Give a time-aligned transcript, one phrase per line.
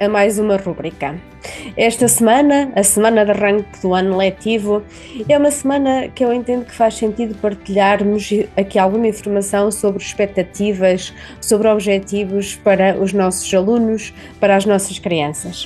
[0.00, 1.14] a mais uma rúbrica.
[1.76, 4.82] Esta semana, a semana de arranque do ano letivo,
[5.28, 11.14] é uma semana que eu entendo que faz sentido partilharmos aqui alguma informação sobre expectativas,
[11.40, 15.64] sobre objetivos para os nossos alunos, para as nossas crianças.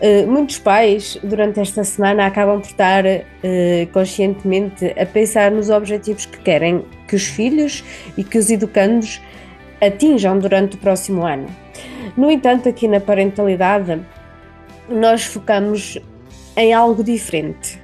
[0.00, 6.26] Uh, muitos pais, durante esta semana, acabam por estar uh, conscientemente a pensar nos objetivos
[6.26, 7.84] que querem que os filhos
[8.16, 9.20] e que os educandos
[9.80, 11.46] atinjam durante o próximo ano.
[12.16, 14.00] No entanto, aqui na parentalidade,
[14.88, 15.98] nós focamos
[16.56, 17.82] em algo diferente.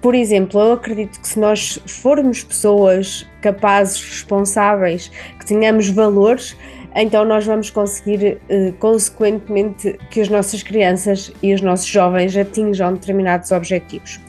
[0.00, 6.56] Por exemplo, eu acredito que se nós formos pessoas capazes, responsáveis, que tenhamos valores,
[6.94, 12.92] então nós vamos conseguir, eh, consequentemente, que as nossas crianças e os nossos jovens atinjam
[12.94, 14.20] determinados objetivos.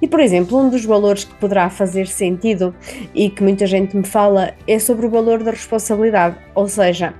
[0.00, 2.74] E, por exemplo, um dos valores que poderá fazer sentido
[3.14, 7.14] e que muita gente me fala é sobre o valor da responsabilidade, ou seja,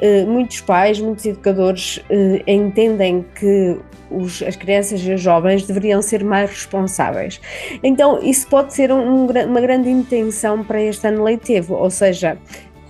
[0.00, 3.76] eh, muitos pais, muitos educadores eh, entendem que
[4.10, 7.40] os, as crianças e os jovens deveriam ser mais responsáveis.
[7.82, 12.38] Então, isso pode ser um, uma grande intenção para este ano letivo, ou seja,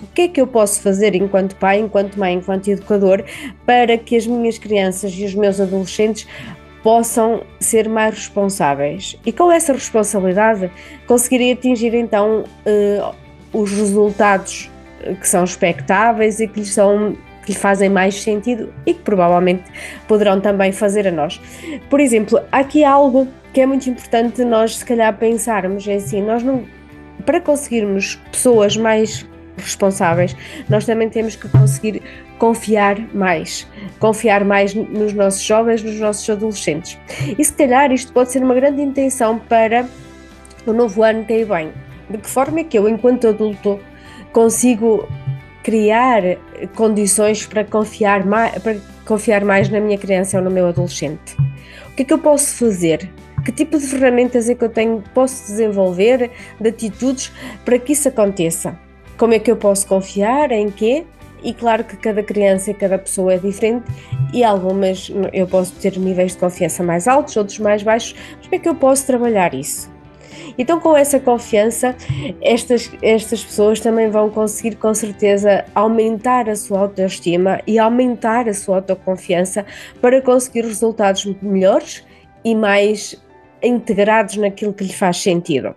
[0.03, 3.25] o que é que eu posso fazer enquanto pai, enquanto mãe, enquanto educador,
[3.67, 6.27] para que as minhas crianças e os meus adolescentes
[6.83, 9.19] possam ser mais responsáveis.
[9.27, 10.71] E com essa responsabilidade
[11.07, 13.15] conseguirem atingir então uh,
[13.53, 14.71] os resultados
[15.21, 19.65] que são expectáveis e que lhes são que lhe fazem mais sentido e que provavelmente
[20.07, 21.41] poderão também fazer a nós.
[21.89, 26.21] Por exemplo, aqui há algo que é muito importante nós se calhar pensarmos, é assim,
[26.21, 26.65] nós não
[27.25, 29.27] para conseguirmos pessoas mais
[29.62, 30.37] responsáveis,
[30.69, 32.03] nós também temos que conseguir
[32.38, 33.66] confiar mais,
[33.99, 36.99] confiar mais nos nossos jovens, nos nossos adolescentes.
[37.38, 39.87] E se calhar isto pode ser uma grande intenção para
[40.66, 41.72] o novo ano aí vem.
[42.09, 43.78] De que forma é que eu, enquanto adulto,
[44.33, 45.09] consigo
[45.62, 46.22] criar
[46.75, 51.37] condições para confiar mais, para confiar mais na minha criança ou no meu adolescente?
[51.91, 53.10] O que é que eu posso fazer?
[53.44, 57.33] Que tipo de ferramentas é que eu tenho, posso desenvolver, de atitudes
[57.65, 58.78] para que isso aconteça?
[59.19, 60.53] Como é que eu posso confiar?
[60.53, 61.05] Em quê?
[61.43, 63.84] E claro que cada criança e cada pessoa é diferente
[64.33, 68.55] e algumas eu posso ter níveis de confiança mais altos, outros mais baixos, mas como
[68.55, 69.91] é que eu posso trabalhar isso?
[70.57, 71.95] Então, com essa confiança,
[72.41, 78.55] estas, estas pessoas também vão conseguir, com certeza, aumentar a sua autoestima e aumentar a
[78.55, 79.65] sua autoconfiança
[80.01, 82.05] para conseguir resultados melhores
[82.45, 83.17] e mais
[83.63, 85.75] integrados naquilo que lhe faz sentido.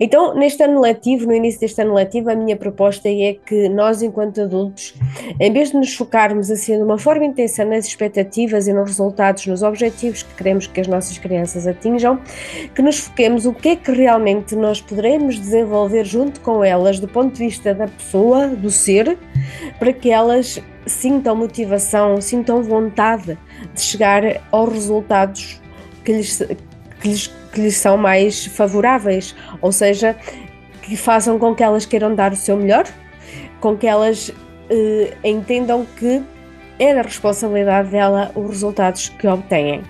[0.00, 4.02] Então, neste ano letivo, no início deste ano letivo, a minha proposta é que nós,
[4.02, 4.94] enquanto adultos,
[5.38, 9.46] em vez de nos focarmos assim de uma forma intensa nas expectativas e nos resultados,
[9.46, 12.18] nos objetivos que queremos que as nossas crianças atinjam,
[12.74, 17.08] que nos foquemos o que é que realmente nós poderemos desenvolver junto com elas do
[17.08, 19.18] ponto de vista da pessoa, do ser,
[19.78, 23.38] para que elas sintam motivação, sintam vontade
[23.74, 25.60] de chegar aos resultados
[26.04, 26.42] que lhes,
[27.00, 30.16] que lhes, que lhes são mais favoráveis, ou seja,
[30.82, 32.84] que façam com que elas queiram dar o seu melhor,
[33.60, 34.32] com que elas
[34.70, 36.22] eh, entendam que
[36.78, 39.82] é da responsabilidade dela os resultados que obtêm.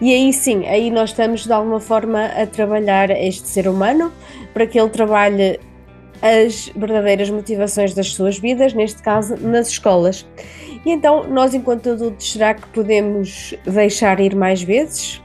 [0.00, 4.12] E aí sim, aí nós estamos de alguma forma a trabalhar este ser humano
[4.52, 5.58] para que ele trabalhe
[6.20, 10.26] as verdadeiras motivações das suas vidas, neste caso nas escolas.
[10.84, 15.21] E então, nós, enquanto adultos, será que podemos deixar ir mais vezes?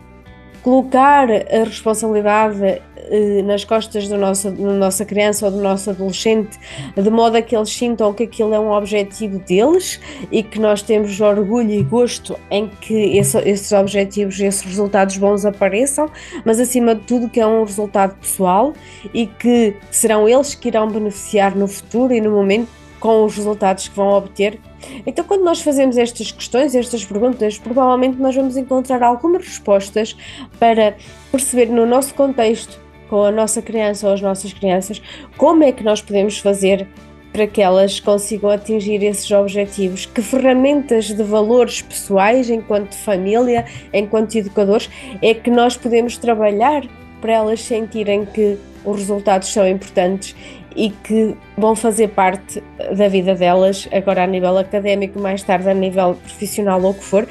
[0.63, 6.57] Colocar a responsabilidade eh, nas costas da nossa, da nossa criança ou do nosso adolescente,
[6.95, 9.99] de modo a que eles sintam que aquilo é um objetivo deles
[10.31, 15.45] e que nós temos orgulho e gosto em que esse, esses objetivos, esses resultados bons
[15.45, 16.09] apareçam,
[16.43, 18.73] mas acima de tudo que é um resultado pessoal
[19.13, 23.87] e que serão eles que irão beneficiar no futuro e no momento com os resultados
[23.87, 24.59] que vão obter.
[25.05, 30.15] Então, quando nós fazemos estas questões, estas perguntas, provavelmente nós vamos encontrar algumas respostas
[30.59, 30.95] para
[31.31, 32.79] perceber no nosso contexto,
[33.09, 35.01] com a nossa criança ou as nossas crianças,
[35.37, 36.87] como é que nós podemos fazer
[37.31, 44.35] para que elas consigam atingir esses objetivos, que ferramentas de valores pessoais, enquanto família, enquanto
[44.35, 44.89] educadores,
[45.21, 46.83] é que nós podemos trabalhar
[47.21, 48.57] para elas sentirem que
[48.87, 50.35] os resultados são importantes
[50.75, 52.63] e que vão fazer parte
[52.95, 57.03] da vida delas, agora a nível académico, mais tarde a nível profissional ou o que
[57.03, 57.27] for,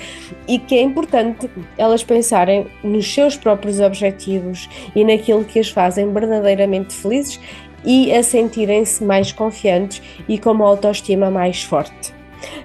[0.48, 1.48] e que é importante
[1.78, 7.40] elas pensarem nos seus próprios objetivos e naquilo que as fazem verdadeiramente felizes
[7.84, 12.12] e a sentirem-se mais confiantes e com uma autoestima mais forte.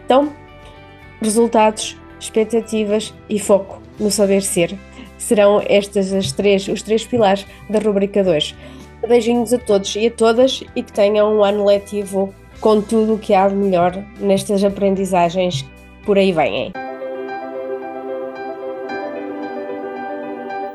[0.04, 0.34] Então,
[1.22, 4.76] resultados, expectativas e foco no saber ser
[5.22, 8.56] serão estas as três, os três pilares da rubrica 2.
[9.08, 13.18] Beijinhos a todos e a todas e que tenham um ano letivo com tudo o
[13.18, 16.72] que há de melhor nestas aprendizagens que por aí vêm.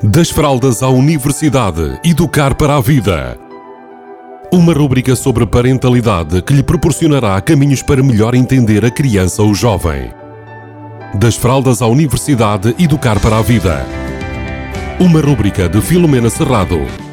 [0.03, 3.37] Das fraldas à universidade, educar para a vida.
[4.51, 10.11] Uma rúbrica sobre parentalidade que lhe proporcionará caminhos para melhor entender a criança ou jovem.
[11.15, 13.85] Das fraldas à universidade, educar para a vida.
[14.99, 17.06] Uma rúbrica de Filomena Serrado.